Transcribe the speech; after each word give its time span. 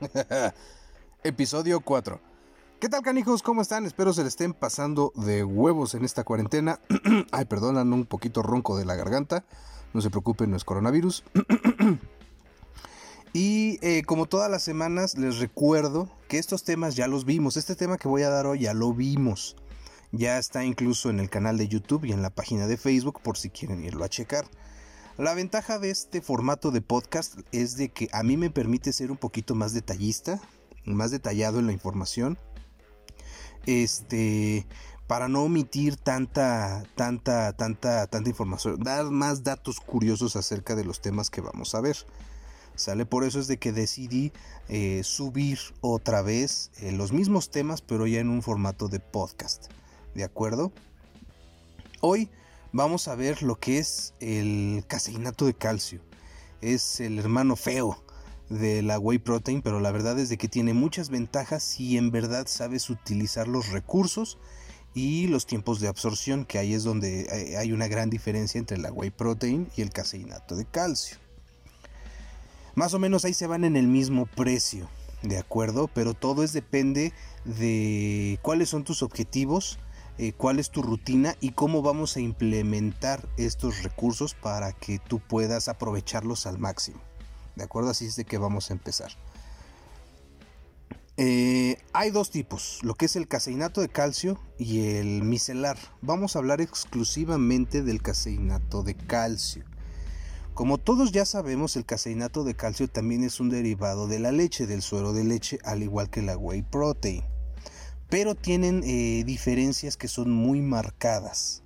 Episodio 1.24 1.80
4. 1.80 2.20
¿Qué 2.80 2.88
tal 2.88 3.02
canijos? 3.02 3.42
¿Cómo 3.42 3.62
están? 3.62 3.86
Espero 3.86 4.12
se 4.12 4.22
le 4.22 4.28
estén 4.28 4.52
pasando 4.52 5.12
de 5.16 5.44
huevos 5.44 5.94
en 5.94 6.04
esta 6.04 6.24
cuarentena. 6.24 6.80
Ay, 7.32 7.46
perdonan 7.46 7.92
un 7.92 8.04
poquito 8.04 8.42
ronco 8.42 8.76
de 8.76 8.84
la 8.84 8.94
garganta. 8.94 9.44
No 9.94 10.00
se 10.02 10.10
preocupen, 10.10 10.50
no 10.50 10.56
es 10.56 10.64
coronavirus. 10.64 11.24
y 13.32 13.78
eh, 13.80 14.02
como 14.04 14.26
todas 14.26 14.50
las 14.50 14.62
semanas 14.62 15.16
les 15.16 15.38
recuerdo 15.38 16.10
que 16.28 16.38
estos 16.38 16.64
temas 16.64 16.96
ya 16.96 17.08
los 17.08 17.24
vimos. 17.24 17.56
Este 17.56 17.76
tema 17.76 17.96
que 17.96 18.08
voy 18.08 18.22
a 18.22 18.30
dar 18.30 18.46
hoy 18.46 18.60
ya 18.60 18.74
lo 18.74 18.92
vimos. 18.92 19.56
Ya 20.12 20.38
está 20.38 20.64
incluso 20.64 21.10
en 21.10 21.18
el 21.18 21.30
canal 21.30 21.56
de 21.56 21.68
YouTube 21.68 22.04
y 22.04 22.12
en 22.12 22.22
la 22.22 22.30
página 22.30 22.66
de 22.66 22.76
Facebook 22.76 23.20
por 23.22 23.38
si 23.38 23.50
quieren 23.50 23.82
irlo 23.84 24.04
a 24.04 24.08
checar. 24.08 24.46
La 25.18 25.32
ventaja 25.32 25.78
de 25.78 25.88
este 25.88 26.20
formato 26.20 26.70
de 26.70 26.82
podcast 26.82 27.38
es 27.50 27.78
de 27.78 27.88
que 27.88 28.10
a 28.12 28.22
mí 28.22 28.36
me 28.36 28.50
permite 28.50 28.92
ser 28.92 29.10
un 29.10 29.16
poquito 29.16 29.54
más 29.54 29.72
detallista, 29.72 30.38
más 30.84 31.10
detallado 31.10 31.58
en 31.58 31.66
la 31.66 31.72
información. 31.72 32.36
Este, 33.64 34.66
para 35.06 35.28
no 35.28 35.42
omitir 35.42 35.96
tanta, 35.96 36.84
tanta, 36.96 37.54
tanta, 37.54 38.06
tanta 38.08 38.28
información, 38.28 38.78
dar 38.78 39.06
más 39.06 39.42
datos 39.42 39.80
curiosos 39.80 40.36
acerca 40.36 40.76
de 40.76 40.84
los 40.84 41.00
temas 41.00 41.30
que 41.30 41.40
vamos 41.40 41.74
a 41.74 41.80
ver. 41.80 41.96
¿Sale? 42.74 43.06
Por 43.06 43.24
eso 43.24 43.40
es 43.40 43.46
de 43.46 43.56
que 43.56 43.72
decidí 43.72 44.32
eh, 44.68 45.00
subir 45.02 45.58
otra 45.80 46.20
vez 46.20 46.70
eh, 46.82 46.92
los 46.92 47.12
mismos 47.12 47.50
temas, 47.50 47.80
pero 47.80 48.06
ya 48.06 48.20
en 48.20 48.28
un 48.28 48.42
formato 48.42 48.88
de 48.88 49.00
podcast. 49.00 49.68
¿De 50.14 50.24
acuerdo? 50.24 50.72
Hoy 52.02 52.28
vamos 52.72 53.08
a 53.08 53.14
ver 53.14 53.42
lo 53.42 53.56
que 53.56 53.78
es 53.78 54.14
el 54.20 54.84
caseinato 54.86 55.46
de 55.46 55.54
calcio. 55.54 56.00
Es 56.60 57.00
el 57.00 57.18
hermano 57.18 57.56
feo 57.56 58.02
de 58.48 58.82
la 58.82 58.98
whey 58.98 59.18
protein, 59.18 59.62
pero 59.62 59.80
la 59.80 59.90
verdad 59.90 60.18
es 60.18 60.28
de 60.28 60.38
que 60.38 60.48
tiene 60.48 60.72
muchas 60.72 61.10
ventajas 61.10 61.62
si 61.62 61.96
en 61.96 62.10
verdad 62.10 62.46
sabes 62.48 62.90
utilizar 62.90 63.48
los 63.48 63.70
recursos 63.70 64.38
y 64.94 65.26
los 65.26 65.46
tiempos 65.46 65.80
de 65.80 65.88
absorción, 65.88 66.46
que 66.46 66.58
ahí 66.58 66.72
es 66.72 66.82
donde 66.82 67.22
eh, 67.30 67.56
hay 67.58 67.72
una 67.72 67.86
gran 67.86 68.08
diferencia 68.08 68.58
entre 68.58 68.78
la 68.78 68.92
whey 68.92 69.10
protein 69.10 69.68
y 69.76 69.82
el 69.82 69.90
caseinato 69.90 70.56
de 70.56 70.64
calcio. 70.64 71.18
Más 72.74 72.94
o 72.94 72.98
menos 72.98 73.24
ahí 73.24 73.34
se 73.34 73.46
van 73.46 73.64
en 73.64 73.76
el 73.76 73.88
mismo 73.88 74.26
precio, 74.26 74.88
¿de 75.22 75.38
acuerdo? 75.38 75.88
Pero 75.88 76.14
todo 76.14 76.42
es 76.42 76.52
depende 76.52 77.12
de 77.44 78.38
cuáles 78.42 78.68
son 78.68 78.84
tus 78.84 79.02
objetivos, 79.02 79.78
eh, 80.18 80.32
cuál 80.32 80.58
es 80.58 80.70
tu 80.70 80.82
rutina 80.82 81.36
y 81.40 81.50
cómo 81.50 81.82
vamos 81.82 82.16
a 82.16 82.20
implementar 82.20 83.28
estos 83.36 83.82
recursos 83.82 84.34
para 84.34 84.72
que 84.72 84.98
tú 84.98 85.18
puedas 85.18 85.68
aprovecharlos 85.68 86.46
al 86.46 86.58
máximo. 86.58 87.00
¿De 87.54 87.64
acuerdo? 87.64 87.90
Así 87.90 88.06
es 88.06 88.16
de 88.16 88.24
que 88.24 88.38
vamos 88.38 88.70
a 88.70 88.74
empezar. 88.74 89.10
Eh, 91.18 91.76
hay 91.92 92.10
dos 92.10 92.30
tipos, 92.30 92.78
lo 92.82 92.94
que 92.94 93.06
es 93.06 93.16
el 93.16 93.28
caseinato 93.28 93.80
de 93.80 93.88
calcio 93.88 94.38
y 94.58 94.96
el 94.96 95.22
micelar. 95.22 95.78
Vamos 96.00 96.34
a 96.34 96.38
hablar 96.38 96.60
exclusivamente 96.60 97.82
del 97.82 98.02
caseinato 98.02 98.82
de 98.82 98.94
calcio. 98.94 99.64
Como 100.54 100.78
todos 100.78 101.12
ya 101.12 101.26
sabemos, 101.26 101.76
el 101.76 101.84
caseinato 101.84 102.42
de 102.42 102.54
calcio 102.54 102.88
también 102.88 103.22
es 103.22 103.40
un 103.40 103.50
derivado 103.50 104.08
de 104.08 104.18
la 104.18 104.32
leche, 104.32 104.66
del 104.66 104.80
suero 104.80 105.12
de 105.12 105.24
leche, 105.24 105.58
al 105.64 105.82
igual 105.82 106.08
que 106.08 106.22
la 106.22 106.38
whey 106.38 106.62
protein 106.62 107.22
pero 108.08 108.34
tienen 108.34 108.82
eh, 108.84 109.24
diferencias 109.24 109.96
que 109.96 110.08
son 110.08 110.30
muy 110.30 110.60
marcadas. 110.60 111.62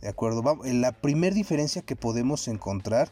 ¿De 0.00 0.08
acuerdo? 0.08 0.42
La 0.64 0.92
primera 0.92 1.34
diferencia 1.34 1.82
que 1.82 1.96
podemos 1.96 2.48
encontrar 2.48 3.10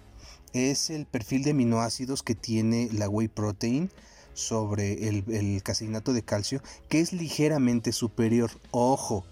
es 0.52 0.88
el 0.90 1.06
perfil 1.06 1.42
de 1.42 1.50
aminoácidos 1.50 2.22
que 2.22 2.34
tiene 2.34 2.88
la 2.92 3.08
whey 3.08 3.28
protein 3.28 3.90
sobre 4.32 5.08
el, 5.08 5.24
el 5.28 5.62
caseinato 5.62 6.12
de 6.12 6.22
calcio, 6.22 6.62
que 6.88 7.00
es 7.00 7.12
ligeramente 7.12 7.92
superior. 7.92 8.50
Ojo, 8.70 9.24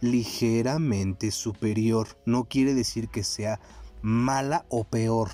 ligeramente 0.00 1.30
superior. 1.30 2.08
No 2.24 2.44
quiere 2.44 2.74
decir 2.74 3.08
que 3.08 3.24
sea 3.24 3.60
mala 4.02 4.64
o 4.68 4.84
peor, 4.84 5.30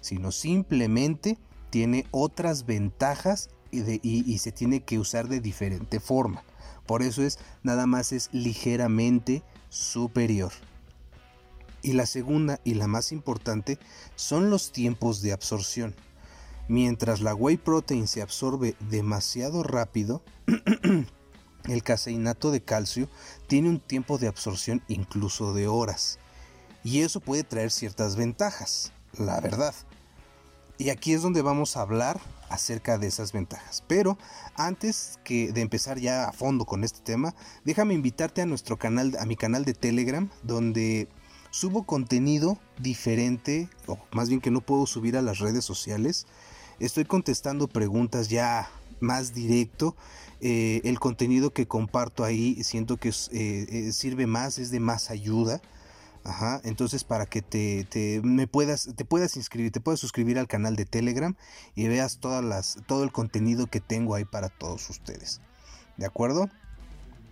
sino 0.00 0.32
simplemente 0.32 1.38
tiene 1.70 2.06
otras 2.12 2.66
ventajas 2.66 3.50
y 3.74 4.38
se 4.38 4.52
tiene 4.52 4.82
que 4.82 4.98
usar 4.98 5.28
de 5.28 5.40
diferente 5.40 6.00
forma. 6.00 6.44
Por 6.86 7.02
eso 7.02 7.22
es 7.22 7.38
nada 7.62 7.86
más 7.86 8.12
es 8.12 8.28
ligeramente 8.32 9.42
superior. 9.68 10.52
Y 11.82 11.92
la 11.92 12.06
segunda 12.06 12.60
y 12.64 12.74
la 12.74 12.86
más 12.86 13.12
importante 13.12 13.78
son 14.16 14.50
los 14.50 14.72
tiempos 14.72 15.20
de 15.20 15.32
absorción. 15.32 15.94
Mientras 16.66 17.20
la 17.20 17.34
whey 17.34 17.58
protein 17.58 18.08
se 18.08 18.22
absorbe 18.22 18.74
demasiado 18.88 19.62
rápido, 19.62 20.22
el 21.64 21.82
caseinato 21.82 22.50
de 22.50 22.62
calcio 22.62 23.08
tiene 23.48 23.68
un 23.68 23.80
tiempo 23.80 24.16
de 24.16 24.28
absorción 24.28 24.82
incluso 24.88 25.52
de 25.52 25.68
horas. 25.68 26.18
Y 26.82 27.00
eso 27.00 27.20
puede 27.20 27.44
traer 27.44 27.70
ciertas 27.70 28.16
ventajas, 28.16 28.92
la 29.18 29.40
verdad. 29.40 29.74
Y 30.78 30.90
aquí 30.90 31.12
es 31.12 31.22
donde 31.22 31.42
vamos 31.42 31.76
a 31.76 31.82
hablar 31.82 32.18
acerca 32.54 32.98
de 32.98 33.06
esas 33.06 33.32
ventajas. 33.32 33.84
Pero 33.86 34.18
antes 34.54 35.18
que 35.24 35.52
de 35.52 35.60
empezar 35.60 35.98
ya 35.98 36.28
a 36.28 36.32
fondo 36.32 36.64
con 36.64 36.84
este 36.84 37.00
tema, 37.00 37.34
déjame 37.64 37.94
invitarte 37.94 38.42
a 38.42 38.46
nuestro 38.46 38.78
canal, 38.78 39.16
a 39.18 39.26
mi 39.26 39.36
canal 39.36 39.64
de 39.64 39.74
Telegram, 39.74 40.30
donde 40.42 41.08
subo 41.50 41.84
contenido 41.84 42.58
diferente, 42.78 43.68
o 43.86 43.98
más 44.12 44.28
bien 44.28 44.40
que 44.40 44.50
no 44.50 44.60
puedo 44.60 44.86
subir 44.86 45.16
a 45.16 45.22
las 45.22 45.38
redes 45.38 45.64
sociales. 45.64 46.26
Estoy 46.80 47.04
contestando 47.04 47.68
preguntas 47.68 48.28
ya 48.28 48.68
más 49.00 49.34
directo. 49.34 49.94
Eh, 50.40 50.80
el 50.84 50.98
contenido 50.98 51.52
que 51.52 51.66
comparto 51.66 52.24
ahí 52.24 52.62
siento 52.64 52.96
que 52.96 53.10
eh, 53.10 53.12
eh, 53.30 53.92
sirve 53.92 54.26
más, 54.26 54.58
es 54.58 54.70
de 54.70 54.80
más 54.80 55.10
ayuda. 55.10 55.60
Ajá, 56.24 56.62
entonces 56.64 57.04
para 57.04 57.26
que 57.26 57.42
te, 57.42 58.20
me 58.24 58.46
puedas, 58.46 58.88
te 58.96 59.04
puedas 59.04 59.36
inscribir, 59.36 59.70
te 59.70 59.80
puedas 59.80 60.00
suscribir 60.00 60.38
al 60.38 60.48
canal 60.48 60.74
de 60.74 60.86
Telegram 60.86 61.36
y 61.74 61.86
veas 61.86 62.16
todas 62.18 62.42
las, 62.42 62.78
todo 62.86 63.04
el 63.04 63.12
contenido 63.12 63.66
que 63.66 63.80
tengo 63.80 64.14
ahí 64.14 64.24
para 64.24 64.48
todos 64.48 64.88
ustedes. 64.88 65.42
¿De 65.98 66.06
acuerdo? 66.06 66.48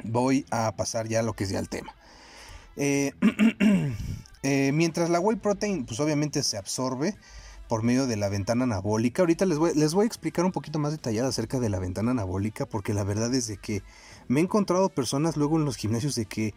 Voy 0.05 0.45
a 0.51 0.71
pasar 0.77 1.09
ya 1.09 1.21
a 1.21 1.23
lo 1.23 1.33
que 1.33 1.45
es 1.45 1.51
ya 1.51 1.59
el 1.59 1.71
tema. 1.71 1.95
Eh, 2.77 3.13
eh, 4.43 4.73
mientras 4.75 5.09
la 5.09 5.21
whey 5.21 5.39
protein, 5.39 5.87
pues 5.87 5.99
obviamente 5.99 6.43
se 6.43 6.59
absorbe 6.59 7.17
por 7.69 7.83
medio 7.83 8.07
de 8.07 8.17
la 8.17 8.29
ventana 8.29 8.65
anabólica. 8.65 9.23
Ahorita 9.23 9.47
les 9.47 9.57
voy, 9.57 9.73
les 9.75 9.95
voy 9.95 10.05
a 10.05 10.07
explicar 10.07 10.45
un 10.45 10.53
poquito 10.53 10.79
más 10.79 10.93
detallado 10.93 11.31
acerca 11.31 11.59
de 11.59 11.71
la 11.71 11.79
ventana 11.79 12.11
anabólica, 12.11 12.67
porque 12.67 12.93
la 12.93 13.05
verdad 13.05 13.35
es 13.35 13.47
de 13.47 13.57
que 13.57 13.83
me 14.29 14.41
he 14.41 14.43
encontrado 14.43 14.91
personas 14.91 15.39
luego 15.39 15.57
en 15.57 15.65
los 15.65 15.77
gimnasios 15.77 16.15
de 16.15 16.27
que 16.27 16.53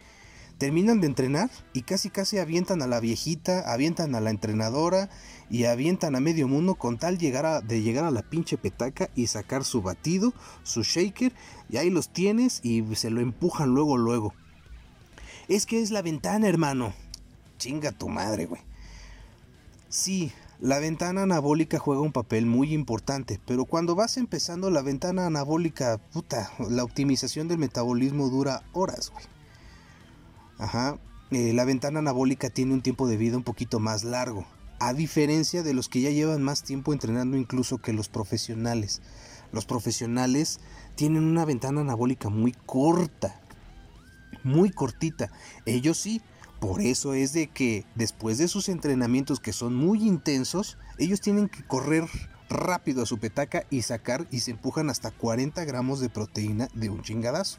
terminan 0.58 1.00
de 1.00 1.06
entrenar 1.06 1.50
y 1.72 1.82
casi 1.82 2.10
casi 2.10 2.38
avientan 2.38 2.82
a 2.82 2.86
la 2.86 3.00
viejita, 3.00 3.72
avientan 3.72 4.14
a 4.14 4.20
la 4.20 4.30
entrenadora 4.30 5.10
y 5.50 5.64
avientan 5.64 6.16
a 6.16 6.20
medio 6.20 6.48
mundo 6.48 6.74
con 6.74 6.98
tal 6.98 7.18
llegar 7.18 7.62
de 7.64 7.82
llegar 7.82 8.04
a 8.04 8.10
la 8.10 8.22
pinche 8.22 8.56
petaca 8.56 9.10
y 9.14 9.26
sacar 9.26 9.64
su 9.64 9.82
batido, 9.82 10.32
su 10.62 10.82
shaker 10.82 11.32
y 11.68 11.76
ahí 11.76 11.90
los 11.90 12.08
tienes 12.08 12.60
y 12.62 12.82
se 12.94 13.10
lo 13.10 13.20
empujan 13.20 13.74
luego 13.74 13.96
luego. 13.96 14.34
Es 15.48 15.66
que 15.66 15.80
es 15.80 15.90
la 15.90 16.02
ventana, 16.02 16.48
hermano. 16.48 16.92
Chinga 17.58 17.92
tu 17.92 18.08
madre, 18.08 18.46
güey. 18.46 18.60
Sí, 19.88 20.32
la 20.58 20.78
ventana 20.78 21.22
anabólica 21.22 21.78
juega 21.78 22.00
un 22.00 22.12
papel 22.12 22.46
muy 22.46 22.72
importante, 22.72 23.40
pero 23.46 23.66
cuando 23.66 23.94
vas 23.94 24.16
empezando 24.16 24.70
la 24.70 24.82
ventana 24.82 25.26
anabólica, 25.26 25.98
puta, 25.98 26.50
la 26.70 26.82
optimización 26.82 27.46
del 27.46 27.58
metabolismo 27.58 28.28
dura 28.28 28.62
horas, 28.72 29.10
güey. 29.10 29.35
Ajá. 30.58 30.98
Eh, 31.32 31.52
la 31.52 31.64
ventana 31.64 31.98
anabólica 31.98 32.50
tiene 32.50 32.72
un 32.72 32.82
tiempo 32.82 33.08
de 33.08 33.16
vida 33.16 33.36
un 33.36 33.42
poquito 33.42 33.80
más 33.80 34.04
largo, 34.04 34.46
a 34.78 34.92
diferencia 34.92 35.62
de 35.62 35.74
los 35.74 35.88
que 35.88 36.00
ya 36.00 36.10
llevan 36.10 36.42
más 36.42 36.62
tiempo 36.62 36.92
entrenando 36.92 37.36
incluso 37.36 37.78
que 37.78 37.92
los 37.92 38.08
profesionales. 38.08 39.02
Los 39.52 39.66
profesionales 39.66 40.60
tienen 40.94 41.24
una 41.24 41.44
ventana 41.44 41.80
anabólica 41.80 42.28
muy 42.28 42.52
corta, 42.52 43.40
muy 44.44 44.70
cortita. 44.70 45.30
Ellos 45.66 45.98
sí, 45.98 46.22
por 46.60 46.80
eso 46.80 47.12
es 47.12 47.32
de 47.32 47.48
que 47.48 47.84
después 47.96 48.38
de 48.38 48.48
sus 48.48 48.68
entrenamientos 48.68 49.40
que 49.40 49.52
son 49.52 49.74
muy 49.74 50.06
intensos, 50.06 50.78
ellos 50.98 51.20
tienen 51.20 51.48
que 51.48 51.66
correr 51.66 52.08
rápido 52.48 53.02
a 53.02 53.06
su 53.06 53.18
petaca 53.18 53.64
y 53.70 53.82
sacar 53.82 54.28
y 54.30 54.40
se 54.40 54.52
empujan 54.52 54.90
hasta 54.90 55.10
40 55.10 55.64
gramos 55.64 55.98
de 55.98 56.08
proteína 56.08 56.68
de 56.74 56.88
un 56.88 57.02
chingadazo 57.02 57.58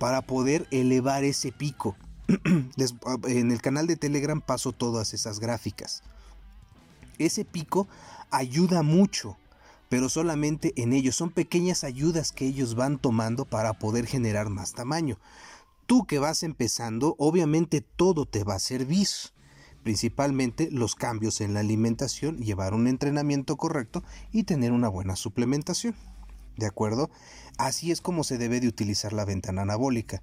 para 0.00 0.22
poder 0.22 0.66
elevar 0.70 1.24
ese 1.24 1.52
pico. 1.52 1.94
en 3.28 3.52
el 3.52 3.60
canal 3.60 3.86
de 3.86 3.96
Telegram 3.96 4.40
paso 4.40 4.72
todas 4.72 5.12
esas 5.12 5.40
gráficas. 5.40 6.02
Ese 7.18 7.44
pico 7.44 7.86
ayuda 8.30 8.82
mucho, 8.82 9.36
pero 9.90 10.08
solamente 10.08 10.72
en 10.76 10.94
ellos. 10.94 11.16
Son 11.16 11.30
pequeñas 11.30 11.84
ayudas 11.84 12.32
que 12.32 12.46
ellos 12.46 12.76
van 12.76 12.98
tomando 12.98 13.44
para 13.44 13.74
poder 13.74 14.06
generar 14.06 14.48
más 14.48 14.72
tamaño. 14.72 15.18
Tú 15.84 16.06
que 16.06 16.18
vas 16.18 16.44
empezando, 16.44 17.14
obviamente 17.18 17.82
todo 17.82 18.24
te 18.24 18.42
va 18.42 18.54
a 18.54 18.58
servir. 18.58 19.06
Principalmente 19.82 20.70
los 20.70 20.94
cambios 20.94 21.42
en 21.42 21.52
la 21.52 21.60
alimentación, 21.60 22.38
llevar 22.38 22.72
un 22.72 22.86
entrenamiento 22.86 23.58
correcto 23.58 24.02
y 24.32 24.44
tener 24.44 24.72
una 24.72 24.88
buena 24.88 25.14
suplementación. 25.14 25.94
¿De 26.56 26.66
acuerdo? 26.66 27.10
Así 27.58 27.90
es 27.90 28.00
como 28.00 28.24
se 28.24 28.38
debe 28.38 28.60
de 28.60 28.68
utilizar 28.68 29.12
la 29.12 29.24
ventana 29.24 29.62
anabólica. 29.62 30.22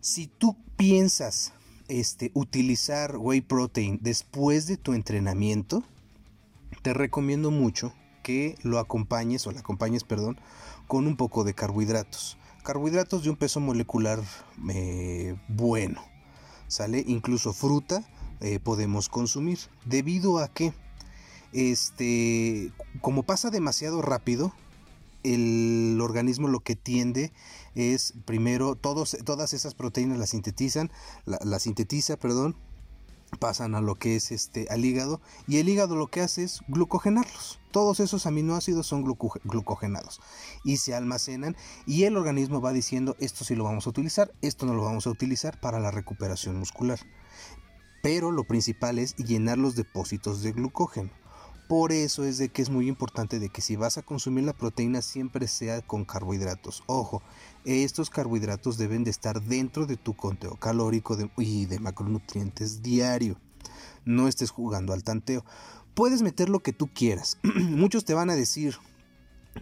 Si 0.00 0.26
tú 0.26 0.56
piensas 0.76 1.52
este, 1.88 2.30
utilizar 2.34 3.16
whey 3.16 3.40
protein 3.40 3.98
después 4.02 4.66
de 4.66 4.76
tu 4.76 4.92
entrenamiento, 4.92 5.82
te 6.82 6.92
recomiendo 6.92 7.50
mucho 7.50 7.92
que 8.22 8.56
lo 8.62 8.78
acompañes 8.78 9.46
o 9.46 9.52
la 9.52 9.60
acompañes, 9.60 10.04
perdón, 10.04 10.40
con 10.86 11.06
un 11.06 11.16
poco 11.16 11.44
de 11.44 11.54
carbohidratos. 11.54 12.38
Carbohidratos 12.62 13.22
de 13.22 13.30
un 13.30 13.36
peso 13.36 13.60
molecular 13.60 14.20
eh, 14.70 15.36
bueno. 15.48 16.02
¿Sale? 16.66 17.04
Incluso 17.06 17.52
fruta 17.52 18.02
eh, 18.40 18.58
podemos 18.58 19.08
consumir. 19.08 19.58
Debido 19.84 20.38
a 20.38 20.48
que, 20.48 20.72
este, 21.52 22.72
como 23.00 23.22
pasa 23.22 23.50
demasiado 23.50 24.02
rápido, 24.02 24.52
el 25.24 25.98
organismo 26.00 26.48
lo 26.48 26.60
que 26.60 26.76
tiende 26.76 27.32
es 27.74 28.14
primero 28.24 28.76
todas 28.76 29.52
esas 29.52 29.74
proteínas 29.74 30.18
las 30.18 30.30
sintetizan, 30.30 30.92
la, 31.24 31.58
sintetiza, 31.58 32.16
perdón, 32.16 32.56
pasan 33.40 33.74
a 33.74 33.80
lo 33.80 33.96
que 33.96 34.14
es 34.14 34.30
este 34.30 34.66
al 34.70 34.84
hígado 34.84 35.20
y 35.48 35.58
el 35.58 35.68
hígado 35.68 35.96
lo 35.96 36.06
que 36.06 36.20
hace 36.20 36.44
es 36.44 36.60
glucogenarlos. 36.68 37.58
Todos 37.72 37.98
esos 37.98 38.26
aminoácidos 38.26 38.86
son 38.86 39.02
glucogenados 39.02 40.20
y 40.62 40.76
se 40.76 40.94
almacenan 40.94 41.56
y 41.86 42.04
el 42.04 42.16
organismo 42.16 42.60
va 42.60 42.72
diciendo 42.72 43.16
esto 43.18 43.44
sí 43.44 43.56
lo 43.56 43.64
vamos 43.64 43.86
a 43.86 43.90
utilizar, 43.90 44.32
esto 44.42 44.66
no 44.66 44.74
lo 44.74 44.84
vamos 44.84 45.06
a 45.08 45.10
utilizar 45.10 45.58
para 45.58 45.80
la 45.80 45.90
recuperación 45.90 46.56
muscular. 46.56 47.00
Pero 48.02 48.30
lo 48.30 48.44
principal 48.44 48.98
es 48.98 49.16
llenar 49.16 49.58
los 49.58 49.74
depósitos 49.74 50.42
de 50.42 50.52
glucógeno. 50.52 51.10
Por 51.68 51.92
eso 51.92 52.24
es 52.24 52.36
de 52.36 52.50
que 52.50 52.60
es 52.60 52.68
muy 52.68 52.88
importante 52.88 53.38
de 53.38 53.48
que 53.48 53.62
si 53.62 53.76
vas 53.76 53.96
a 53.96 54.02
consumir 54.02 54.44
la 54.44 54.52
proteína 54.52 55.00
siempre 55.00 55.48
sea 55.48 55.80
con 55.80 56.04
carbohidratos. 56.04 56.84
Ojo, 56.86 57.22
estos 57.64 58.10
carbohidratos 58.10 58.76
deben 58.76 59.02
de 59.02 59.10
estar 59.10 59.42
dentro 59.42 59.86
de 59.86 59.96
tu 59.96 60.14
conteo 60.14 60.56
calórico 60.56 61.16
y 61.38 61.64
de 61.64 61.78
macronutrientes 61.78 62.82
diario. 62.82 63.40
No 64.04 64.28
estés 64.28 64.50
jugando 64.50 64.92
al 64.92 65.04
tanteo. 65.04 65.44
Puedes 65.94 66.20
meter 66.20 66.50
lo 66.50 66.60
que 66.60 66.74
tú 66.74 66.92
quieras. 66.92 67.38
Muchos 67.42 68.04
te 68.04 68.12
van 68.12 68.28
a 68.28 68.36
decir, 68.36 68.76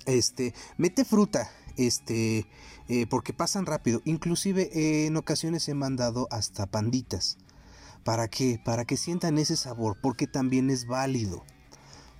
este, 0.06 0.54
mete 0.76 1.04
fruta, 1.04 1.50
este, 1.76 2.46
eh, 2.88 3.06
porque 3.08 3.32
pasan 3.32 3.64
rápido. 3.64 4.02
Inclusive 4.04 4.70
eh, 4.72 5.06
en 5.06 5.16
ocasiones 5.16 5.69
he 5.69 5.75
mandado 5.75 6.26
hasta 6.32 6.66
panditas. 6.66 7.38
¿Para 8.02 8.26
qué? 8.26 8.60
Para 8.64 8.84
que 8.84 8.96
sientan 8.96 9.38
ese 9.38 9.56
sabor, 9.56 9.96
porque 10.02 10.26
también 10.26 10.70
es 10.70 10.87
válido. 10.88 11.44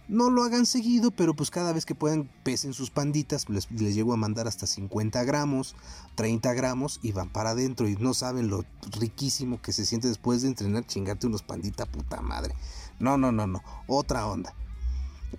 No 0.09 0.31
lo 0.31 0.43
hagan 0.43 0.67
seguido, 0.67 1.11
pero 1.11 1.35
pues 1.35 1.51
cada 1.51 1.73
vez 1.73 1.87
que 1.87 1.95
puedan 1.95 2.29
pesen 2.43 2.75
sus 2.75 2.91
panditas, 2.91 3.49
les, 3.49 3.71
les 3.71 3.95
llego 3.95 4.13
a 4.13 4.17
mandar 4.17 4.49
hasta 4.49 4.67
50 4.67 5.23
gramos, 5.25 5.75
30 6.17 6.53
gramos 6.55 6.99
y 7.03 7.13
van 7.13 7.31
para 7.31 7.51
adentro 7.51 7.89
y 7.89 7.97
no 7.97 8.13
saben 8.13 8.49
lo 8.49 8.65
riquísimo 8.99 9.63
que 9.63 9.73
se 9.73 9.87
siente 9.87 10.09
después 10.09 10.43
de 10.43 10.49
entrenar 10.49 10.87
chingarte 10.87 11.27
unos 11.27 11.43
pandita 11.43 11.87
puta 11.87 12.21
madre. 12.21 12.55
No, 12.99 13.17
no, 13.17 13.33
no, 13.33 13.47
no, 13.47 13.63
otra 13.87 14.27
onda. 14.27 14.55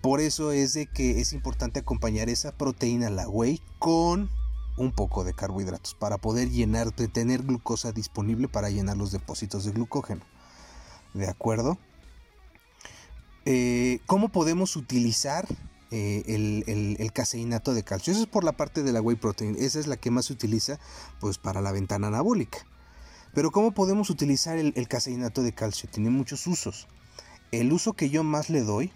Por 0.02 0.22
eso 0.22 0.52
es 0.52 0.74
de 0.74 0.88
que 0.88 1.22
es 1.22 1.34
importante 1.34 1.80
acompañar 1.80 2.30
esa 2.30 2.52
proteína, 2.52 3.10
la 3.10 3.30
whey, 3.30 3.62
con 3.80 4.30
un 4.78 4.92
poco 4.92 5.24
de 5.24 5.34
carbohidratos 5.34 5.94
para 5.94 6.18
poder 6.18 6.50
llenar, 6.50 6.92
tener 6.92 7.44
glucosa 7.44 7.92
disponible 7.92 8.48
para 8.48 8.70
llenar 8.70 8.98
los 8.98 9.12
depósitos 9.12 9.66
de 9.66 9.72
glucógeno. 9.72 10.22
¿De 11.14 11.28
acuerdo? 11.28 11.78
Eh, 13.46 14.00
¿Cómo 14.06 14.30
podemos 14.30 14.76
utilizar 14.76 15.46
eh, 15.92 16.24
el, 16.28 17.12
caseinato 17.12 17.74
de 17.74 17.84
calcio? 17.84 18.14
Eso 18.14 18.24
es 18.24 18.28
por 18.28 18.44
la 18.44 18.54
parte 18.54 18.84
de 18.84 18.94
la 18.94 19.02
whey 19.02 19.18
protein. 19.18 19.56
Esa 19.60 19.80
es 19.80 19.88
la 19.88 19.98
que 19.98 20.12
más 20.12 20.26
se 20.26 20.34
utiliza 20.34 20.80
pues, 21.20 21.38
para 21.38 21.62
la 21.62 21.72
ventana 21.72 22.08
anabólica. 22.08 22.60
Pero 23.34 23.52
¿cómo 23.52 23.72
podemos 23.72 24.10
utilizar 24.10 24.58
el, 24.58 24.74
el 24.76 24.88
caseinato 24.88 25.44
de 25.44 25.54
calcio? 25.54 25.90
Tiene 25.92 26.10
muchos 26.10 26.48
usos. 26.48 26.88
El 27.52 27.74
uso 27.74 27.94
que 27.94 28.10
yo 28.10 28.24
más 28.24 28.50
le 28.50 28.62
doy 28.62 28.92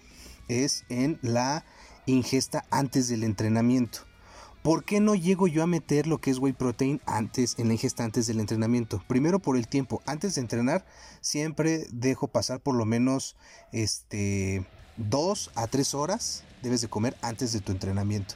es 0.48 0.84
en 0.88 1.18
la 1.22 1.64
ingesta 2.06 2.64
antes 2.70 3.08
del 3.08 3.24
entrenamiento. 3.24 4.07
¿Por 4.68 4.84
qué 4.84 5.00
no 5.00 5.14
llego 5.14 5.46
yo 5.46 5.62
a 5.62 5.66
meter 5.66 6.06
lo 6.06 6.20
que 6.20 6.30
es 6.30 6.36
whey 6.36 6.52
protein 6.52 7.00
antes, 7.06 7.54
en 7.58 7.68
la 7.68 7.72
ingesta 7.72 8.04
antes 8.04 8.26
del 8.26 8.38
entrenamiento? 8.38 9.02
Primero 9.08 9.38
por 9.38 9.56
el 9.56 9.66
tiempo. 9.66 10.02
Antes 10.04 10.34
de 10.34 10.42
entrenar, 10.42 10.84
siempre 11.22 11.86
dejo 11.90 12.28
pasar 12.28 12.60
por 12.60 12.74
lo 12.74 12.84
menos 12.84 13.34
este, 13.72 14.66
dos 14.98 15.50
a 15.54 15.68
tres 15.68 15.94
horas. 15.94 16.44
Debes 16.62 16.82
de 16.82 16.88
comer 16.88 17.16
antes 17.22 17.54
de 17.54 17.60
tu 17.60 17.72
entrenamiento. 17.72 18.34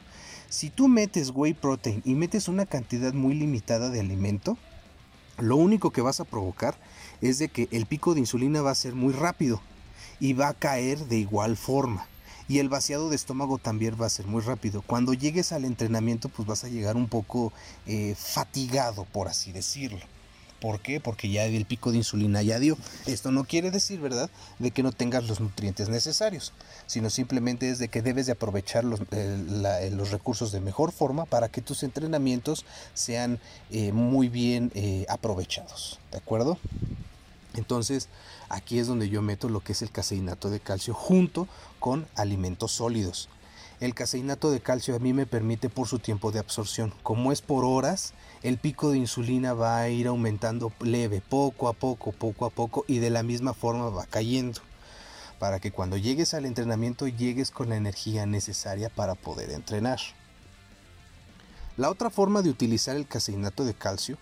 Si 0.48 0.70
tú 0.70 0.88
metes 0.88 1.32
whey 1.34 1.52
protein 1.52 2.00
y 2.02 2.14
metes 2.14 2.48
una 2.48 2.64
cantidad 2.64 3.12
muy 3.12 3.34
limitada 3.34 3.90
de 3.90 4.00
alimento, 4.00 4.56
lo 5.36 5.56
único 5.56 5.90
que 5.90 6.00
vas 6.00 6.20
a 6.20 6.24
provocar 6.24 6.78
es 7.20 7.38
de 7.40 7.50
que 7.50 7.68
el 7.72 7.84
pico 7.84 8.14
de 8.14 8.20
insulina 8.20 8.62
va 8.62 8.70
a 8.70 8.74
ser 8.74 8.94
muy 8.94 9.12
rápido 9.12 9.60
y 10.18 10.32
va 10.32 10.48
a 10.48 10.54
caer 10.54 11.08
de 11.08 11.18
igual 11.18 11.58
forma 11.58 12.08
y 12.48 12.58
el 12.58 12.68
vaciado 12.68 13.10
de 13.10 13.16
estómago 13.16 13.58
también 13.58 13.96
va 14.00 14.06
a 14.06 14.10
ser 14.10 14.26
muy 14.26 14.42
rápido. 14.42 14.82
Cuando 14.82 15.14
llegues 15.14 15.52
al 15.52 15.64
entrenamiento 15.64 16.28
pues 16.28 16.46
vas 16.46 16.64
a 16.64 16.68
llegar 16.68 16.96
un 16.96 17.08
poco 17.08 17.52
eh, 17.86 18.14
fatigado, 18.16 19.04
por 19.04 19.28
así 19.28 19.52
decirlo. 19.52 20.00
¿Por 20.60 20.80
qué? 20.80 21.00
Porque 21.00 21.28
ya 21.28 21.44
el 21.44 21.64
pico 21.64 21.90
de 21.90 21.96
insulina 21.96 22.40
ya 22.40 22.60
dio. 22.60 22.78
Esto 23.06 23.32
no 23.32 23.42
quiere 23.42 23.72
decir, 23.72 23.98
¿verdad?, 23.98 24.30
de 24.60 24.70
que 24.70 24.84
no 24.84 24.92
tengas 24.92 25.26
los 25.26 25.40
nutrientes 25.40 25.88
necesarios, 25.88 26.52
sino 26.86 27.10
simplemente 27.10 27.68
es 27.68 27.80
de 27.80 27.88
que 27.88 28.00
debes 28.00 28.26
de 28.26 28.32
aprovechar 28.32 28.84
los, 28.84 29.00
eh, 29.10 29.90
los 29.92 30.12
recursos 30.12 30.52
de 30.52 30.60
mejor 30.60 30.92
forma 30.92 31.24
para 31.24 31.48
que 31.48 31.62
tus 31.62 31.82
entrenamientos 31.82 32.64
sean 32.94 33.40
eh, 33.72 33.90
muy 33.90 34.28
bien 34.28 34.70
aprovechados. 35.08 35.98
¿De 36.12 36.18
acuerdo? 36.18 36.56
Entonces, 37.54 38.08
aquí 38.48 38.78
es 38.78 38.86
donde 38.86 39.08
yo 39.08 39.22
meto 39.22 39.48
lo 39.48 39.60
que 39.60 39.72
es 39.72 39.82
el 39.82 39.90
caseinato 39.90 40.50
de 40.50 40.60
calcio 40.60 40.94
junto 40.94 41.48
con 41.78 42.06
alimentos 42.14 42.72
sólidos. 42.72 43.28
El 43.80 43.94
caseinato 43.94 44.52
de 44.52 44.60
calcio 44.60 44.94
a 44.94 45.00
mí 45.00 45.12
me 45.12 45.26
permite 45.26 45.68
por 45.68 45.88
su 45.88 45.98
tiempo 45.98 46.30
de 46.30 46.38
absorción. 46.38 46.94
Como 47.02 47.32
es 47.32 47.42
por 47.42 47.64
horas, 47.64 48.14
el 48.42 48.56
pico 48.56 48.92
de 48.92 48.98
insulina 48.98 49.54
va 49.54 49.78
a 49.78 49.88
ir 49.88 50.06
aumentando 50.06 50.72
leve, 50.80 51.20
poco 51.20 51.68
a 51.68 51.72
poco, 51.72 52.12
poco 52.12 52.46
a 52.46 52.50
poco, 52.50 52.84
y 52.86 53.00
de 53.00 53.10
la 53.10 53.24
misma 53.24 53.54
forma 53.54 53.90
va 53.90 54.06
cayendo. 54.06 54.60
Para 55.40 55.58
que 55.58 55.72
cuando 55.72 55.96
llegues 55.96 56.32
al 56.32 56.46
entrenamiento 56.46 57.08
llegues 57.08 57.50
con 57.50 57.70
la 57.70 57.76
energía 57.76 58.24
necesaria 58.24 58.88
para 58.88 59.16
poder 59.16 59.50
entrenar. 59.50 59.98
La 61.76 61.90
otra 61.90 62.08
forma 62.08 62.42
de 62.42 62.50
utilizar 62.50 62.94
el 62.94 63.08
caseinato 63.08 63.64
de 63.64 63.74
calcio 63.74 64.16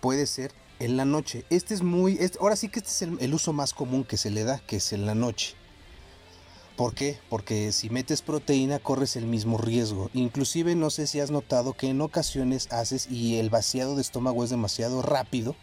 puede 0.00 0.26
ser 0.26 0.52
en 0.80 0.96
la 0.96 1.04
noche. 1.04 1.44
Este 1.50 1.74
es 1.74 1.82
muy, 1.82 2.18
ahora 2.40 2.56
sí 2.56 2.68
que 2.68 2.80
este 2.80 2.90
es 2.90 3.02
el, 3.02 3.34
uso 3.34 3.52
más 3.52 3.72
común 3.72 4.02
que 4.02 4.16
se 4.16 4.30
le 4.30 4.42
da, 4.42 4.58
que 4.58 4.76
es 4.76 4.92
en 4.92 5.06
la 5.06 5.14
noche. 5.14 5.54
¿Por 6.76 6.94
qué? 6.94 7.18
Porque 7.28 7.70
si 7.72 7.90
metes 7.90 8.22
proteína 8.22 8.78
corres 8.78 9.14
el 9.14 9.26
mismo 9.26 9.58
riesgo. 9.58 10.10
Inclusive 10.14 10.74
no 10.74 10.88
sé 10.88 11.06
si 11.06 11.20
has 11.20 11.30
notado 11.30 11.74
que 11.74 11.90
en 11.90 12.00
ocasiones 12.00 12.72
haces 12.72 13.06
y 13.10 13.36
el 13.36 13.50
vaciado 13.50 13.94
de 13.94 14.00
estómago 14.00 14.42
es 14.42 14.50
demasiado 14.50 15.02
rápido 15.02 15.54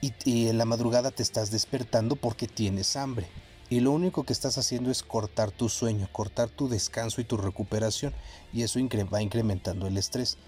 y, 0.00 0.14
y, 0.24 0.48
en 0.48 0.56
la 0.56 0.64
madrugada 0.64 1.10
te 1.10 1.22
estás 1.22 1.50
despertando 1.50 2.16
porque 2.16 2.48
tienes 2.48 2.96
hambre. 2.96 3.28
Y 3.68 3.80
lo 3.80 3.92
único 3.92 4.24
que 4.24 4.32
estás 4.32 4.56
haciendo 4.56 4.90
es 4.90 5.02
cortar 5.02 5.50
tu 5.50 5.68
sueño, 5.68 6.08
cortar 6.10 6.48
tu 6.48 6.70
descanso 6.70 7.20
y 7.20 7.24
tu 7.24 7.36
recuperación. 7.36 8.14
Y 8.50 8.62
eso 8.62 8.80
va 9.12 9.20
incrementando 9.20 9.86
el 9.86 9.98
estrés. 9.98 10.38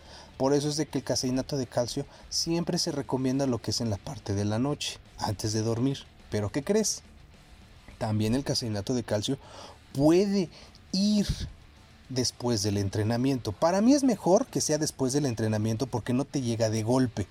Por 0.40 0.54
eso 0.54 0.70
es 0.70 0.78
de 0.78 0.86
que 0.86 0.96
el 0.96 1.04
caseinato 1.04 1.58
de 1.58 1.66
calcio 1.66 2.06
siempre 2.30 2.78
se 2.78 2.92
recomienda 2.92 3.44
lo 3.44 3.58
que 3.58 3.72
es 3.72 3.82
en 3.82 3.90
la 3.90 3.98
parte 3.98 4.32
de 4.32 4.46
la 4.46 4.58
noche, 4.58 4.96
antes 5.18 5.52
de 5.52 5.60
dormir. 5.60 5.98
Pero 6.30 6.50
¿qué 6.50 6.64
crees? 6.64 7.02
También 7.98 8.34
el 8.34 8.42
caseinato 8.42 8.94
de 8.94 9.02
calcio 9.02 9.36
puede 9.92 10.48
ir 10.92 11.26
después 12.08 12.62
del 12.62 12.78
entrenamiento. 12.78 13.52
Para 13.52 13.82
mí 13.82 13.92
es 13.92 14.02
mejor 14.02 14.46
que 14.46 14.62
sea 14.62 14.78
después 14.78 15.12
del 15.12 15.26
entrenamiento 15.26 15.86
porque 15.86 16.14
no 16.14 16.24
te 16.24 16.40
llega 16.40 16.70
de 16.70 16.84
golpe. 16.84 17.26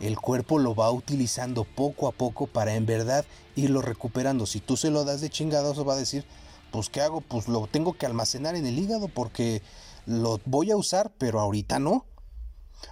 El 0.00 0.18
cuerpo 0.18 0.58
lo 0.58 0.74
va 0.74 0.90
utilizando 0.90 1.64
poco 1.64 2.08
a 2.08 2.12
poco 2.12 2.46
para 2.46 2.74
en 2.74 2.86
verdad 2.86 3.26
irlo 3.54 3.82
recuperando. 3.82 4.46
Si 4.46 4.60
tú 4.60 4.78
se 4.78 4.88
lo 4.88 5.04
das 5.04 5.20
de 5.20 5.28
chingados 5.28 5.86
va 5.86 5.92
a 5.92 5.98
decir, 5.98 6.24
pues 6.72 6.88
¿qué 6.88 7.02
hago? 7.02 7.20
Pues 7.20 7.48
lo 7.48 7.66
tengo 7.66 7.92
que 7.98 8.06
almacenar 8.06 8.56
en 8.56 8.64
el 8.64 8.78
hígado 8.78 9.08
porque 9.08 9.60
lo 10.06 10.40
voy 10.46 10.70
a 10.70 10.78
usar, 10.78 11.12
pero 11.18 11.38
ahorita 11.38 11.78
no. 11.78 12.06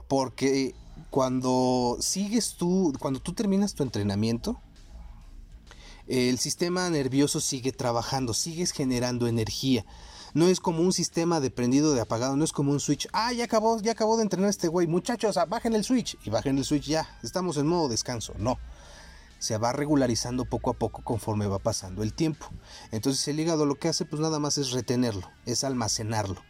Porque 0.09 0.75
cuando 1.11 1.97
sigues 2.00 2.55
tú, 2.55 2.93
cuando 2.99 3.21
tú 3.21 3.33
terminas 3.33 3.75
tu 3.75 3.83
entrenamiento, 3.83 4.61
el 6.07 6.38
sistema 6.38 6.91
nervioso 6.91 7.41
sigue 7.41 7.73
trabajando, 7.73 8.35
sigues 8.35 8.73
generando 8.73 9.26
energía. 9.26 9.85
No 10.35 10.49
es 10.49 10.59
como 10.59 10.83
un 10.83 10.93
sistema 10.93 11.41
de 11.41 11.50
prendido 11.50 11.95
de 11.95 12.00
apagado, 12.00 12.37
no 12.37 12.45
es 12.45 12.53
como 12.53 12.73
un 12.73 12.81
switch. 12.81 13.09
Ah, 13.12 13.33
ya 13.33 13.45
acabó, 13.45 13.81
ya 13.81 13.93
acabó 13.93 14.17
de 14.17 14.25
entrenar 14.25 14.50
este 14.50 14.69
güey. 14.69 14.87
Muchachos, 14.87 15.37
ah, 15.37 15.45
bajen 15.45 15.75
el 15.75 15.85
switch. 15.85 16.19
Y 16.25 16.31
bajen 16.31 16.59
el 16.59 16.64
switch 16.64 16.87
ya. 16.87 17.09
Estamos 17.23 17.57
en 17.57 17.69
modo 17.69 17.88
descanso. 17.88 18.35
No. 18.38 18.59
Se 19.38 19.57
va 19.57 19.73
regularizando 19.73 20.45
poco 20.45 20.71
a 20.71 20.75
poco 20.75 21.03
conforme 21.03 21.47
va 21.47 21.61
pasando 21.61 22.03
el 22.03 22.12
tiempo. 22.12 22.47
Entonces 22.91 23.26
el 23.29 23.38
hígado 23.38 23.64
lo 23.64 23.76
que 23.76 23.88
hace 23.88 24.05
pues 24.05 24.21
nada 24.21 24.41
más 24.41 24.59
es 24.59 24.73
retenerlo, 24.73 25.31
es 25.47 25.62
almacenarlo 25.62 26.43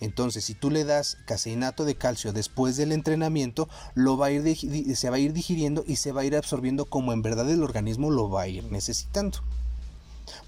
Entonces, 0.00 0.44
si 0.44 0.54
tú 0.54 0.70
le 0.70 0.84
das 0.84 1.18
caseinato 1.26 1.84
de 1.84 1.96
calcio 1.96 2.32
después 2.32 2.76
del 2.76 2.92
entrenamiento, 2.92 3.68
lo 3.94 4.16
va 4.16 4.26
a 4.26 4.30
ir 4.30 4.96
se 4.96 5.10
va 5.10 5.16
a 5.16 5.20
ir 5.20 5.32
digiriendo 5.32 5.84
y 5.86 5.96
se 5.96 6.12
va 6.12 6.20
a 6.20 6.24
ir 6.24 6.36
absorbiendo 6.36 6.84
como 6.84 7.12
en 7.12 7.22
verdad 7.22 7.50
el 7.50 7.62
organismo 7.62 8.10
lo 8.10 8.30
va 8.30 8.42
a 8.42 8.48
ir 8.48 8.64
necesitando. 8.70 9.38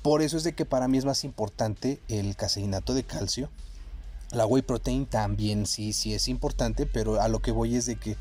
Por 0.02 0.23
eso 0.23 0.37
es 0.37 0.45
de 0.45 0.54
que 0.54 0.66
para 0.66 0.88
mí 0.88 0.99
es 0.99 1.04
más 1.04 1.25
importante 1.25 2.00
el 2.09 2.37
caseinato 2.37 2.95
de 2.95 3.04
calcio. 3.04 3.50
La 4.30 4.47
whey 4.47 4.62
protein 4.62 5.07
también 5.07 5.66
sí, 5.66 5.92
sí 5.92 6.14
es 6.14 6.28
importante, 6.28 6.87
pero 6.87 7.21
a 7.21 7.28
lo 7.28 7.40
que 7.40 7.50
voy 7.50 7.75
es 7.75 7.87
de 7.87 7.97
que 7.97 8.16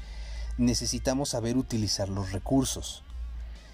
necesitamos 0.57 1.29
saber 1.29 1.57
utilizar 1.57 2.09
los 2.09 2.31
recursos. 2.31 3.03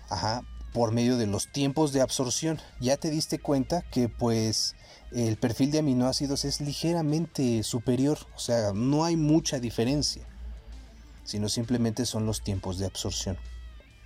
Ajá, 0.10 0.44
por 0.75 0.91
medio 0.91 1.15
de 1.15 1.25
los 1.25 1.48
tiempos 1.48 1.94
de 1.94 2.01
absorción. 2.01 2.60
Ya 2.82 2.98
te 2.98 3.10
diste 3.10 3.39
cuenta 3.39 3.82
que 3.91 4.10
pues 4.10 4.75
el 5.13 5.38
perfil 5.38 5.72
de 5.72 5.79
aminoácidos 5.79 6.44
es 6.44 6.60
ligeramente 6.60 7.63
superior, 7.63 8.17
o 8.36 8.39
sea, 8.39 8.74
no 8.74 9.05
hay 9.05 9.15
mucha 9.15 9.62
diferencia, 9.62 10.27
sino 11.24 11.48
simplemente 11.48 12.05
son 12.05 12.25
los 12.25 12.44
tiempos 12.44 12.77
de 12.77 12.88
absorción. 12.88 13.38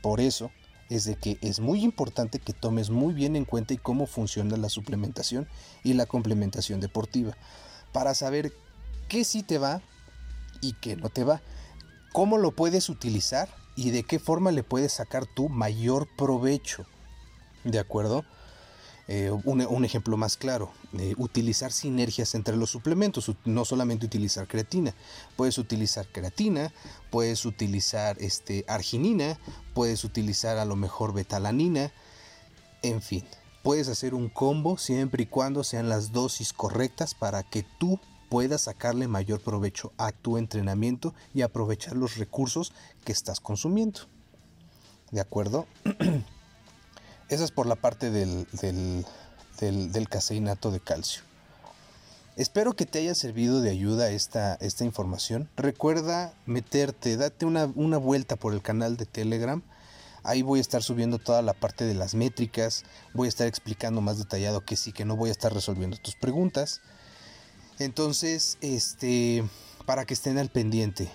Por 0.03 0.21
eso 0.21 0.51
es 0.91 1.05
de 1.05 1.15
que 1.15 1.39
es 1.41 1.59
muy 1.59 1.83
importante 1.83 2.38
que 2.38 2.53
tomes 2.53 2.91
muy 2.91 3.15
bien 3.15 3.35
en 3.35 3.45
cuenta 3.45 3.73
y 3.73 3.77
cómo 3.77 4.05
funciona 4.05 4.55
la 4.55 4.69
suplementación 4.69 5.47
y 5.83 5.93
la 5.93 6.05
complementación 6.05 6.81
deportiva, 6.81 7.35
para 7.91 8.13
saber 8.13 8.53
qué 9.07 9.23
sí 9.23 9.41
te 9.41 9.57
va 9.57 9.81
y 10.61 10.73
qué 10.73 10.95
no 10.95 11.09
te 11.09 11.23
va, 11.23 11.41
cómo 12.13 12.38
lo 12.38 12.51
puedes 12.51 12.89
utilizar 12.89 13.49
y 13.79 13.91
de 13.91 14.03
qué 14.03 14.19
forma 14.19 14.51
le 14.51 14.63
puedes 14.63 14.91
sacar 14.91 15.25
tu 15.25 15.48
mayor 15.48 16.05
provecho. 16.17 16.86
¿De 17.63 17.79
acuerdo? 17.79 18.25
Eh, 19.07 19.31
un, 19.31 19.86
ejemplo 19.86 20.17
más 20.17 20.36
claro, 20.36 20.71
utilizar 21.17 21.71
sinergias 21.71 22.36
entre 22.36 22.57
los 22.57 22.69
suplementos, 22.69 23.31
no 23.45 23.63
solamente 23.63 24.05
utilizar 24.05 24.48
creatina, 24.50 24.93
puedes 25.38 25.57
utilizar 25.57 26.05
creatina, 26.12 26.74
puedes 27.09 27.45
utilizar 27.45 28.17
este, 28.19 28.65
arginina, 28.67 29.39
puedes 29.74 30.03
utilizar 30.03 30.57
a 30.57 30.65
lo 30.65 30.75
mejor 30.75 31.13
betalanina, 31.13 31.91
en 32.83 33.01
fin, 33.01 33.25
puedes 33.63 33.88
hacer 33.88 34.13
un 34.13 34.27
combo 34.27 34.77
siempre 34.77 35.24
y 35.24 35.27
cuando 35.27 35.63
sean 35.63 35.88
las 35.88 36.12
dosis 36.12 36.51
correctas 36.51 37.15
para 37.15 37.43
que 37.43 37.65
tú 37.79 38.00
puedas 38.29 38.62
sacarle 38.62 39.07
mayor 39.07 39.41
provecho 39.41 39.91
a 39.98 40.12
tu 40.12 40.38
entrenamiento 40.38 41.13
y 41.33 41.41
aprovechar 41.41 41.95
los 41.95 42.17
recursos 42.17 42.71
que 43.03 43.12
estás 43.12 43.39
consumiendo. 43.39 44.01
¿De 45.12 45.19
acuerdo? 45.19 45.65
Esa 47.29 47.43
es 47.43 47.51
por 47.51 47.65
la 47.65 47.75
parte 47.75 48.12
del, 48.12 48.48
del, 49.59 50.09
caseinato 50.09 50.71
de 50.71 50.79
calcio. 50.79 51.24
Espero 52.36 52.74
que 52.74 52.86
te 52.86 53.00
haya 53.00 53.15
servido 53.15 53.62
de 53.62 53.69
ayuda 53.69 54.09
esta, 54.12 54.55
esta 54.55 54.86
información. 54.86 55.50
Recuerda 55.57 56.33
meterte, 56.45 57.17
date 57.17 57.45
una, 57.45 57.65
una 57.75 57.98
vuelta 57.98 58.36
por 58.36 58.53
el 58.53 58.62
canal 58.62 58.98
de 58.98 59.05
Telegram. 59.05 59.62
Ahí 60.24 60.41
voy 60.41 60.59
a 60.59 60.62
estar 60.62 60.83
subiendo 60.83 61.17
toda 61.17 61.41
la 61.41 61.53
parte 61.53 61.86
de 61.86 61.95
las 61.95 62.15
métricas. 62.15 62.83
Voy 63.13 63.27
a 63.27 63.29
estar 63.29 63.48
explicando 63.48 64.01
más 64.01 64.17
detallado 64.17 64.62
que 64.62 64.77
sí, 64.77 64.91
que 64.93 65.05
no 65.05 65.15
voy 65.15 65.29
a 65.29 65.33
estar 65.33 65.53
resolviendo 65.53 65.98
tus 65.98 66.15
preguntas. 66.15 66.81
Entonces, 67.79 68.57
este, 68.59 69.43
para 69.86 70.05
que 70.05 70.13
estén 70.13 70.38
al 70.38 70.50
pendiente. 70.50 71.09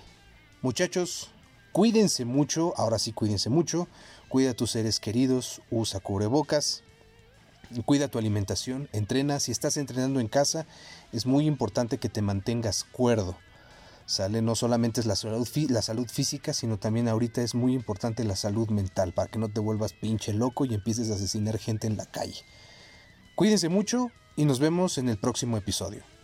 Muchachos, 0.63 1.29
cuídense 1.71 2.25
mucho, 2.25 2.73
ahora 2.75 2.97
sí 2.97 3.13
cuídense 3.13 3.51
mucho. 3.51 3.87
Cuida 4.29 4.51
a 4.51 4.53
tus 4.55 4.71
seres 4.71 4.99
queridos, 4.99 5.61
usa 5.69 5.99
cubrebocas, 5.99 6.83
cuida 7.85 8.07
tu 8.07 8.17
alimentación, 8.17 8.89
entrena. 8.93 9.39
Si 9.39 9.51
estás 9.51 9.77
entrenando 9.77 10.19
en 10.19 10.27
casa, 10.27 10.65
es 11.11 11.27
muy 11.27 11.45
importante 11.45 11.99
que 11.99 12.09
te 12.09 12.23
mantengas 12.23 12.83
cuerdo. 12.83 13.37
Sale, 14.07 14.41
no 14.41 14.55
solamente 14.55 15.01
es 15.01 15.05
la 15.05 15.15
salud, 15.15 15.47
la 15.69 15.83
salud 15.83 16.07
física, 16.07 16.53
sino 16.53 16.77
también 16.77 17.07
ahorita 17.07 17.43
es 17.43 17.53
muy 17.53 17.73
importante 17.73 18.23
la 18.23 18.35
salud 18.35 18.69
mental, 18.69 19.13
para 19.13 19.29
que 19.29 19.39
no 19.39 19.49
te 19.49 19.59
vuelvas 19.59 19.93
pinche 19.93 20.33
loco 20.33 20.65
y 20.65 20.73
empieces 20.73 21.11
a 21.11 21.15
asesinar 21.15 21.59
gente 21.59 21.85
en 21.85 21.97
la 21.97 22.07
calle. 22.07 22.43
Cuídense 23.35 23.69
mucho 23.69 24.11
y 24.35 24.45
nos 24.45 24.59
vemos 24.59 24.97
en 24.97 25.09
el 25.09 25.17
próximo 25.17 25.57
episodio. 25.57 26.14